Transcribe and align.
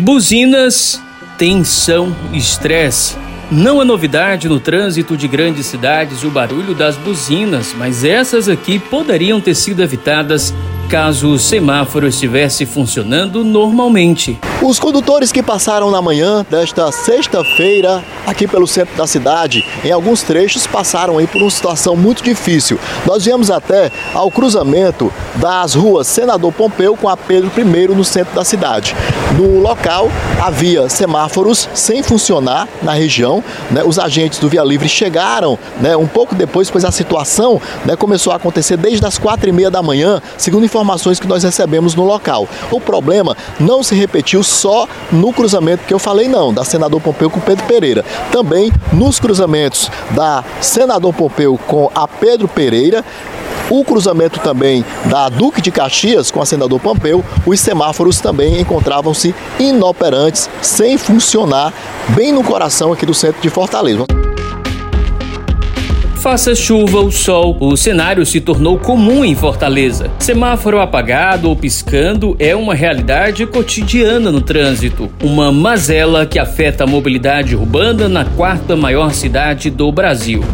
Buzinas, 0.00 1.00
tensão, 1.36 2.16
estresse. 2.32 3.16
Não 3.50 3.82
é 3.82 3.84
novidade 3.84 4.48
no 4.48 4.58
trânsito 4.58 5.16
de 5.16 5.28
grandes 5.28 5.66
cidades 5.66 6.22
o 6.22 6.30
barulho 6.30 6.74
das 6.74 6.96
buzinas, 6.96 7.74
mas 7.76 8.04
essas 8.04 8.48
aqui 8.48 8.78
poderiam 8.78 9.40
ter 9.40 9.54
sido 9.54 9.82
evitadas 9.82 10.54
caso 10.88 11.32
o 11.32 11.38
semáforo 11.38 12.06
estivesse 12.06 12.64
funcionando 12.64 13.44
normalmente. 13.44 14.38
Os 14.62 14.78
condutores 14.78 15.32
que 15.32 15.42
passaram 15.42 15.90
na 15.90 16.02
manhã 16.02 16.44
desta 16.48 16.92
sexta-feira 16.92 18.04
aqui 18.26 18.46
pelo 18.46 18.66
centro 18.66 18.94
da 18.96 19.06
cidade, 19.06 19.64
em 19.84 19.90
alguns 19.90 20.22
trechos 20.22 20.66
passaram 20.66 21.18
aí 21.18 21.26
por 21.26 21.40
uma 21.40 21.50
situação 21.50 21.96
muito 21.96 22.22
difícil. 22.22 22.78
Nós 23.06 23.24
viemos 23.24 23.50
até 23.50 23.90
ao 24.14 24.30
cruzamento 24.30 25.12
das 25.36 25.74
ruas 25.74 26.06
Senador 26.06 26.52
Pompeu 26.52 26.96
com 26.96 27.08
a 27.08 27.16
Pedro 27.16 27.50
I 27.56 27.88
no 27.88 28.04
centro 28.04 28.34
da 28.34 28.44
cidade. 28.44 28.94
No 29.36 29.60
local 29.60 30.10
havia 30.40 30.88
semáforos 30.88 31.68
sem 31.74 32.02
funcionar 32.02 32.68
na 32.82 32.92
região. 32.92 33.42
Né? 33.70 33.82
Os 33.84 33.98
agentes 33.98 34.38
do 34.38 34.48
Via 34.48 34.62
Livre 34.62 34.88
chegaram 34.88 35.58
né, 35.80 35.96
um 35.96 36.06
pouco 36.06 36.34
depois, 36.34 36.70
pois 36.70 36.84
a 36.84 36.90
situação 36.90 37.60
né, 37.84 37.96
começou 37.96 38.32
a 38.32 38.36
acontecer 38.36 38.76
desde 38.76 39.04
as 39.06 39.18
quatro 39.18 39.48
e 39.48 39.52
meia 39.52 39.70
da 39.70 39.82
manhã, 39.82 40.20
segundo 40.36 40.64
informações 40.64 41.10
informações 41.10 41.20
que 41.20 41.26
nós 41.26 41.42
recebemos 41.42 41.94
no 41.94 42.04
local. 42.04 42.48
O 42.70 42.80
problema 42.80 43.36
não 43.58 43.82
se 43.82 43.94
repetiu 43.94 44.42
só 44.50 44.86
no 45.12 45.32
cruzamento 45.32 45.84
que 45.86 45.94
eu 45.94 45.98
falei, 45.98 46.28
não, 46.28 46.52
da 46.52 46.64
Senador 46.64 47.00
Pompeu 47.00 47.30
com 47.30 47.40
Pedro 47.40 47.64
Pereira. 47.66 48.04
Também 48.30 48.72
nos 48.92 49.18
cruzamentos 49.18 49.90
da 50.10 50.44
Senador 50.60 51.14
Pompeu 51.14 51.58
com 51.66 51.90
a 51.94 52.06
Pedro 52.06 52.48
Pereira 52.48 53.04
o 53.70 53.84
cruzamento 53.84 54.40
também 54.40 54.84
da 55.04 55.28
Duque 55.28 55.60
de 55.60 55.70
Caxias 55.70 56.30
com 56.30 56.42
a 56.42 56.46
Senador 56.46 56.80
Pompeu, 56.80 57.24
os 57.46 57.60
semáforos 57.60 58.20
também 58.20 58.60
encontravam-se 58.60 59.32
inoperantes, 59.60 60.50
sem 60.60 60.98
funcionar, 60.98 61.72
bem 62.08 62.32
no 62.32 62.42
coração 62.42 62.92
aqui 62.92 63.06
do 63.06 63.14
centro 63.14 63.40
de 63.40 63.48
Fortaleza. 63.48 64.29
Faça 66.20 66.54
chuva 66.54 66.98
ou 66.98 67.10
sol, 67.10 67.56
o 67.58 67.74
cenário 67.78 68.26
se 68.26 68.42
tornou 68.42 68.78
comum 68.78 69.24
em 69.24 69.34
Fortaleza. 69.34 70.10
Semáforo 70.18 70.78
apagado 70.78 71.48
ou 71.48 71.56
piscando 71.56 72.36
é 72.38 72.54
uma 72.54 72.74
realidade 72.74 73.46
cotidiana 73.46 74.30
no 74.30 74.42
trânsito. 74.42 75.10
Uma 75.22 75.50
mazela 75.50 76.26
que 76.26 76.38
afeta 76.38 76.84
a 76.84 76.86
mobilidade 76.86 77.56
urbana 77.56 78.06
na 78.06 78.26
quarta 78.26 78.76
maior 78.76 79.14
cidade 79.14 79.70
do 79.70 79.90
Brasil. 79.90 80.44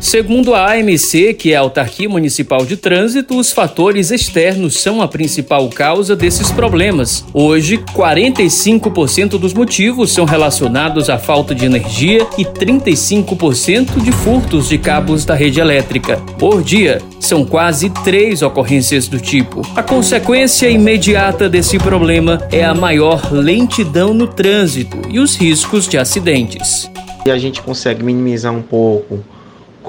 Segundo 0.00 0.54
a 0.54 0.72
AMC, 0.72 1.34
que 1.34 1.52
é 1.52 1.56
a 1.56 1.60
Autarquia 1.60 2.08
Municipal 2.08 2.64
de 2.64 2.74
Trânsito, 2.74 3.38
os 3.38 3.52
fatores 3.52 4.10
externos 4.10 4.80
são 4.80 5.02
a 5.02 5.06
principal 5.06 5.68
causa 5.68 6.16
desses 6.16 6.50
problemas. 6.50 7.22
Hoje, 7.34 7.76
45% 7.76 9.38
dos 9.38 9.52
motivos 9.52 10.10
são 10.10 10.24
relacionados 10.24 11.10
à 11.10 11.18
falta 11.18 11.54
de 11.54 11.66
energia 11.66 12.26
e 12.38 12.46
35% 12.46 14.02
de 14.02 14.10
furtos 14.10 14.70
de 14.70 14.78
cabos 14.78 15.26
da 15.26 15.34
rede 15.34 15.60
elétrica. 15.60 16.16
Por 16.38 16.62
dia, 16.62 17.02
são 17.20 17.44
quase 17.44 17.90
três 18.02 18.40
ocorrências 18.40 19.06
do 19.06 19.20
tipo. 19.20 19.60
A 19.76 19.82
consequência 19.82 20.70
imediata 20.70 21.46
desse 21.46 21.78
problema 21.78 22.40
é 22.50 22.64
a 22.64 22.74
maior 22.74 23.30
lentidão 23.30 24.14
no 24.14 24.26
trânsito 24.26 24.96
e 25.10 25.20
os 25.20 25.36
riscos 25.36 25.86
de 25.86 25.98
acidentes. 25.98 26.90
E 27.26 27.30
a 27.30 27.36
gente 27.36 27.60
consegue 27.60 28.02
minimizar 28.02 28.54
um 28.54 28.62
pouco 28.62 29.22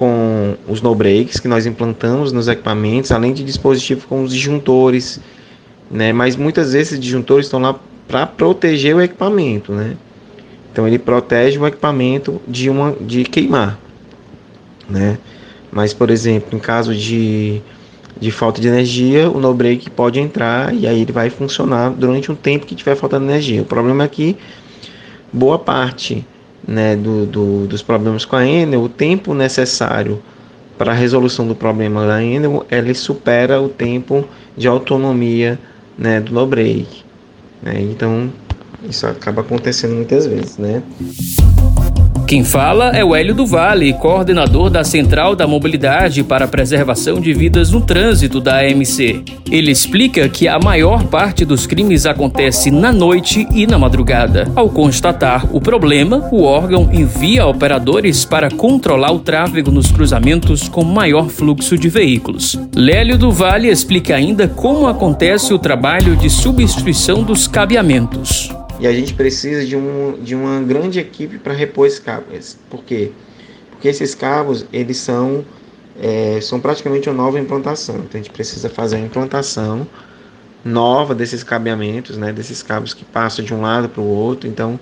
com 0.01 0.55
os 0.67 0.81
no 0.81 0.95
breaks 0.95 1.39
que 1.39 1.47
nós 1.47 1.67
implantamos 1.67 2.31
nos 2.31 2.47
equipamentos, 2.47 3.11
além 3.11 3.33
de 3.33 3.43
dispositivos 3.43 4.03
com 4.03 4.23
os 4.23 4.33
disjuntores, 4.33 5.21
né? 5.91 6.11
Mas 6.11 6.35
muitas 6.35 6.73
vezes 6.73 6.87
esses 6.87 6.99
disjuntores 6.99 7.45
estão 7.45 7.59
lá 7.59 7.79
para 8.07 8.25
proteger 8.25 8.95
o 8.95 9.01
equipamento, 9.01 9.71
né? 9.71 9.95
Então 10.71 10.87
ele 10.87 10.97
protege 10.97 11.59
o 11.59 11.67
equipamento 11.67 12.41
de 12.47 12.67
uma 12.67 12.95
de 12.99 13.23
queimar, 13.25 13.77
né? 14.89 15.19
Mas 15.71 15.93
por 15.93 16.09
exemplo, 16.09 16.57
em 16.57 16.59
caso 16.59 16.95
de 16.95 17.61
de 18.19 18.31
falta 18.31 18.59
de 18.59 18.67
energia, 18.67 19.29
o 19.29 19.39
no 19.39 19.53
break 19.53 19.87
pode 19.91 20.19
entrar 20.19 20.73
e 20.73 20.87
aí 20.87 20.99
ele 21.01 21.11
vai 21.11 21.29
funcionar 21.29 21.91
durante 21.91 22.31
um 22.31 22.35
tempo 22.35 22.65
que 22.65 22.73
tiver 22.73 22.95
faltando 22.95 23.25
energia. 23.25 23.61
O 23.61 23.65
problema 23.65 24.05
é 24.05 24.07
que 24.07 24.35
boa 25.31 25.59
parte 25.59 26.25
né, 26.67 26.95
do, 26.95 27.25
do, 27.25 27.67
dos 27.67 27.81
problemas 27.81 28.25
com 28.25 28.35
a 28.35 28.45
Enel, 28.45 28.81
o 28.81 28.89
tempo 28.89 29.33
necessário 29.33 30.21
para 30.77 30.91
a 30.91 30.95
resolução 30.95 31.47
do 31.47 31.55
problema 31.55 32.05
da 32.05 32.23
Enel, 32.23 32.65
ele 32.71 32.93
supera 32.93 33.61
o 33.61 33.69
tempo 33.69 34.25
de 34.57 34.67
autonomia 34.67 35.59
né, 35.97 36.19
do 36.19 36.33
no 36.33 36.45
break. 36.47 37.03
Né? 37.61 37.81
Então, 37.81 38.31
isso 38.89 39.05
acaba 39.05 39.41
acontecendo 39.41 39.93
muitas 39.93 40.25
vezes, 40.25 40.57
né? 40.57 40.81
Quem 42.31 42.45
fala 42.45 42.91
é 42.91 43.03
o 43.03 43.13
Hélio 43.13 43.35
do 43.35 43.45
Vale, 43.45 43.91
coordenador 43.91 44.69
da 44.69 44.85
Central 44.85 45.35
da 45.35 45.45
Mobilidade 45.45 46.23
para 46.23 46.45
a 46.45 46.47
Preservação 46.47 47.19
de 47.19 47.33
Vidas 47.33 47.71
no 47.71 47.81
Trânsito 47.81 48.39
da 48.39 48.61
AMC. 48.61 49.21
Ele 49.51 49.69
explica 49.69 50.29
que 50.29 50.47
a 50.47 50.57
maior 50.57 51.03
parte 51.07 51.43
dos 51.43 51.67
crimes 51.67 52.05
acontece 52.05 52.71
na 52.71 52.89
noite 52.89 53.45
e 53.53 53.67
na 53.67 53.77
madrugada. 53.77 54.49
Ao 54.55 54.69
constatar 54.69 55.45
o 55.53 55.59
problema, 55.59 56.29
o 56.31 56.43
órgão 56.43 56.89
envia 56.93 57.45
operadores 57.45 58.23
para 58.23 58.49
controlar 58.49 59.11
o 59.11 59.19
tráfego 59.19 59.69
nos 59.69 59.91
cruzamentos 59.91 60.69
com 60.69 60.85
maior 60.85 61.27
fluxo 61.27 61.77
de 61.77 61.89
veículos. 61.89 62.57
Lélio 62.73 63.17
do 63.17 63.29
Vale 63.29 63.67
explica 63.67 64.15
ainda 64.15 64.47
como 64.47 64.87
acontece 64.87 65.53
o 65.53 65.59
trabalho 65.59 66.15
de 66.15 66.29
substituição 66.29 67.23
dos 67.23 67.45
cabeamentos. 67.45 68.49
E 68.81 68.87
a 68.87 68.91
gente 68.91 69.13
precisa 69.13 69.63
de, 69.63 69.75
um, 69.75 70.17
de 70.23 70.33
uma 70.33 70.59
grande 70.59 70.99
equipe 70.99 71.37
para 71.37 71.53
repor 71.53 71.85
esses 71.85 71.99
cabos. 71.99 72.57
Por 72.67 72.83
quê? 72.83 73.11
Porque 73.69 73.87
esses 73.87 74.15
cabos, 74.15 74.65
eles 74.73 74.97
são, 74.97 75.45
é, 76.01 76.41
são 76.41 76.59
praticamente 76.59 77.07
uma 77.07 77.15
nova 77.15 77.39
implantação. 77.39 77.97
Então 77.97 78.19
a 78.19 78.23
gente 78.23 78.31
precisa 78.31 78.69
fazer 78.69 78.95
a 78.95 78.99
implantação 78.99 79.87
nova 80.65 81.13
desses 81.13 81.43
cabeamentos, 81.43 82.17
né, 82.17 82.33
desses 82.33 82.63
cabos 82.63 82.91
que 82.91 83.05
passam 83.05 83.45
de 83.45 83.53
um 83.53 83.61
lado 83.61 83.87
para 83.87 84.01
o 84.01 84.07
outro. 84.07 84.49
Então, 84.49 84.79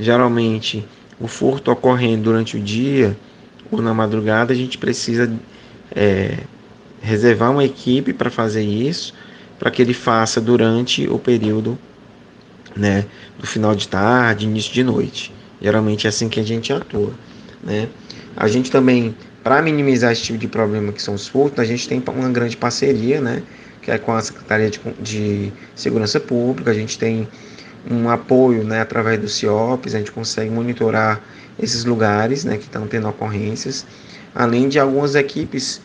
geralmente, 0.00 0.88
o 1.20 1.28
furto 1.28 1.70
ocorrendo 1.70 2.22
durante 2.22 2.56
o 2.56 2.60
dia 2.60 3.14
ou 3.70 3.82
na 3.82 3.92
madrugada, 3.92 4.54
a 4.54 4.56
gente 4.56 4.78
precisa 4.78 5.30
é, 5.94 6.38
reservar 7.02 7.50
uma 7.50 7.64
equipe 7.66 8.14
para 8.14 8.30
fazer 8.30 8.62
isso, 8.62 9.12
para 9.58 9.70
que 9.70 9.82
ele 9.82 9.92
faça 9.92 10.40
durante 10.40 11.06
o 11.06 11.18
período 11.18 11.78
né, 12.76 13.04
do 13.38 13.46
final 13.46 13.74
de 13.74 13.88
tarde, 13.88 14.46
início 14.46 14.72
de 14.72 14.82
noite. 14.82 15.32
Geralmente 15.60 16.06
é 16.06 16.10
assim 16.10 16.28
que 16.28 16.40
a 16.40 16.42
gente 16.42 16.72
atua, 16.72 17.12
né? 17.62 17.88
A 18.36 18.48
gente 18.48 18.70
também, 18.70 19.14
para 19.44 19.60
minimizar 19.62 20.12
esse 20.12 20.22
tipo 20.22 20.38
de 20.38 20.48
problema 20.48 20.92
que 20.92 21.02
são 21.02 21.14
os 21.14 21.28
furtos, 21.28 21.60
a 21.60 21.64
gente 21.64 21.88
tem 21.88 22.02
uma 22.08 22.28
grande 22.30 22.56
parceria, 22.56 23.20
né, 23.20 23.42
que 23.82 23.90
é 23.90 23.98
com 23.98 24.12
a 24.12 24.20
Secretaria 24.20 24.70
de, 24.70 24.80
de 25.00 25.52
Segurança 25.74 26.18
Pública, 26.18 26.70
a 26.70 26.74
gente 26.74 26.98
tem 26.98 27.28
um 27.90 28.08
apoio, 28.08 28.64
né, 28.64 28.80
através 28.80 29.20
do 29.20 29.28
CIOPS, 29.28 29.94
a 29.94 29.98
gente 29.98 30.12
consegue 30.12 30.50
monitorar 30.50 31.20
esses 31.58 31.84
lugares, 31.84 32.44
né, 32.44 32.56
que 32.56 32.64
estão 32.64 32.86
tendo 32.86 33.08
ocorrências, 33.08 33.86
além 34.34 34.68
de 34.68 34.78
algumas 34.78 35.14
equipes, 35.14 35.80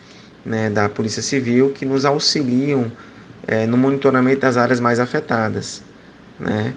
né, 0.46 0.70
da 0.70 0.88
Polícia 0.88 1.22
Civil 1.22 1.72
que 1.72 1.86
nos 1.86 2.06
auxiliam 2.06 2.90
é, 3.46 3.66
no 3.68 3.78
monitoramento 3.78 4.42
das 4.42 4.56
áreas 4.56 4.80
mais 4.80 5.00
afetadas 5.00 5.84
né? 6.40 6.74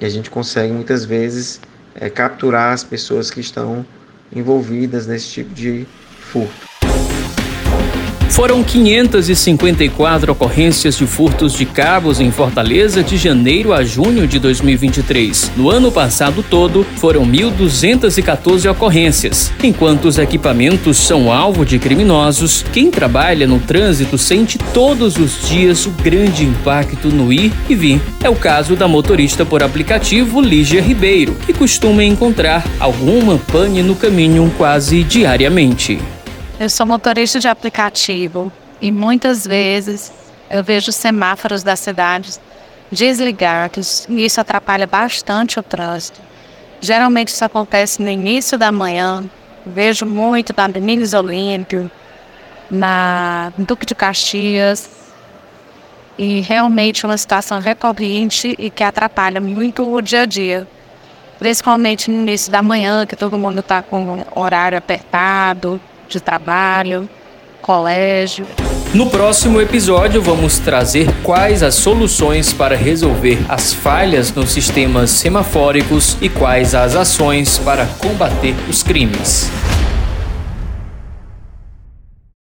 E 0.00 0.04
a 0.04 0.08
gente 0.08 0.30
consegue 0.30 0.72
muitas 0.72 1.04
vezes 1.04 1.60
é, 1.94 2.08
capturar 2.08 2.72
as 2.72 2.84
pessoas 2.84 3.30
que 3.30 3.40
estão 3.40 3.84
envolvidas 4.34 5.06
nesse 5.06 5.28
tipo 5.28 5.52
de 5.52 5.86
furto. 6.20 6.69
Foram 8.30 8.62
554 8.62 10.32
ocorrências 10.32 10.96
de 10.96 11.04
furtos 11.04 11.52
de 11.52 11.66
cabos 11.66 12.20
em 12.20 12.30
Fortaleza 12.30 13.02
de 13.02 13.16
janeiro 13.16 13.72
a 13.72 13.82
junho 13.82 14.26
de 14.26 14.38
2023. 14.38 15.52
No 15.56 15.68
ano 15.68 15.90
passado 15.90 16.42
todo, 16.48 16.86
foram 16.96 17.26
1.214 17.26 18.70
ocorrências. 18.70 19.52
Enquanto 19.62 20.04
os 20.04 20.16
equipamentos 20.16 20.96
são 20.96 21.30
alvo 21.30 21.66
de 21.66 21.78
criminosos, 21.78 22.64
quem 22.72 22.88
trabalha 22.88 23.48
no 23.48 23.58
trânsito 23.58 24.16
sente 24.16 24.58
todos 24.72 25.16
os 25.16 25.48
dias 25.48 25.84
o 25.84 25.90
grande 25.90 26.44
impacto 26.44 27.08
no 27.08 27.32
ir 27.32 27.52
e 27.68 27.74
vir. 27.74 28.00
É 28.22 28.30
o 28.30 28.36
caso 28.36 28.76
da 28.76 28.86
motorista 28.86 29.44
por 29.44 29.60
aplicativo 29.60 30.40
Lígia 30.40 30.80
Ribeiro, 30.80 31.34
que 31.44 31.52
costuma 31.52 32.04
encontrar 32.04 32.64
alguma 32.78 33.38
pane 33.38 33.82
no 33.82 33.96
caminho 33.96 34.50
quase 34.56 35.02
diariamente. 35.02 35.98
Eu 36.60 36.68
sou 36.68 36.84
motorista 36.84 37.40
de 37.40 37.48
aplicativo 37.48 38.52
e 38.82 38.92
muitas 38.92 39.46
vezes 39.46 40.12
eu 40.50 40.62
vejo 40.62 40.92
semáforos 40.92 41.62
das 41.62 41.80
cidades 41.80 42.38
desligados 42.92 44.06
e 44.10 44.26
isso 44.26 44.42
atrapalha 44.42 44.86
bastante 44.86 45.58
o 45.58 45.62
trânsito. 45.62 46.20
Geralmente 46.78 47.28
isso 47.28 47.42
acontece 47.42 48.02
no 48.02 48.10
início 48.10 48.58
da 48.58 48.70
manhã. 48.70 49.24
Vejo 49.64 50.04
muito 50.04 50.52
na 50.54 50.66
Avenida 50.66 51.18
Olímpio, 51.18 51.90
na 52.70 53.54
Duque 53.56 53.86
de 53.86 53.94
Caxias. 53.94 54.90
e 56.18 56.40
realmente 56.42 57.06
uma 57.06 57.16
situação 57.16 57.58
recorrente 57.58 58.54
e 58.58 58.68
que 58.68 58.84
atrapalha 58.84 59.40
muito 59.40 59.90
o 59.90 60.02
dia 60.02 60.22
a 60.22 60.26
dia. 60.26 60.68
Principalmente 61.38 62.10
no 62.10 62.20
início 62.20 62.52
da 62.52 62.62
manhã, 62.62 63.06
que 63.06 63.16
todo 63.16 63.38
mundo 63.38 63.60
está 63.60 63.80
com 63.80 64.22
horário 64.34 64.76
apertado 64.76 65.80
de 66.10 66.20
trabalho, 66.20 67.08
colégio. 67.62 68.46
No 68.92 69.08
próximo 69.08 69.60
episódio, 69.60 70.20
vamos 70.20 70.58
trazer 70.58 71.08
quais 71.22 71.62
as 71.62 71.76
soluções 71.76 72.52
para 72.52 72.76
resolver 72.76 73.38
as 73.48 73.72
falhas 73.72 74.32
nos 74.34 74.50
sistemas 74.50 75.10
semafóricos 75.10 76.16
e 76.20 76.28
quais 76.28 76.74
as 76.74 76.96
ações 76.96 77.56
para 77.58 77.86
combater 77.86 78.56
os 78.68 78.82
crimes. 78.82 79.48